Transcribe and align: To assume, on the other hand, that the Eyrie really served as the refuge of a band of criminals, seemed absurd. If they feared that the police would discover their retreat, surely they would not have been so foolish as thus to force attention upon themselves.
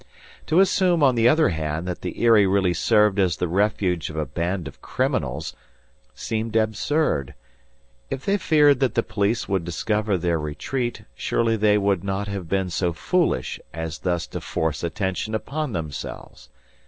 To 0.47 0.59
assume, 0.59 1.03
on 1.03 1.13
the 1.13 1.29
other 1.29 1.49
hand, 1.49 1.87
that 1.87 2.01
the 2.01 2.25
Eyrie 2.25 2.47
really 2.47 2.73
served 2.73 3.19
as 3.19 3.37
the 3.37 3.47
refuge 3.47 4.09
of 4.09 4.15
a 4.15 4.25
band 4.25 4.67
of 4.67 4.81
criminals, 4.81 5.53
seemed 6.15 6.55
absurd. 6.55 7.35
If 8.09 8.25
they 8.25 8.39
feared 8.39 8.79
that 8.79 8.95
the 8.95 9.03
police 9.03 9.47
would 9.47 9.63
discover 9.63 10.17
their 10.17 10.39
retreat, 10.39 11.03
surely 11.13 11.55
they 11.55 11.77
would 11.77 12.03
not 12.03 12.27
have 12.27 12.49
been 12.49 12.71
so 12.71 12.93
foolish 12.93 13.59
as 13.75 13.99
thus 13.99 14.25
to 14.33 14.41
force 14.41 14.83
attention 14.83 15.35
upon 15.35 15.73
themselves. 15.73 16.49